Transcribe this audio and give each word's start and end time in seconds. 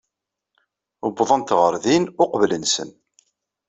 Uwḍent 1.05 1.55
ɣer 1.59 1.73
din 1.83 2.03
uqbel-nsen. 2.23 2.89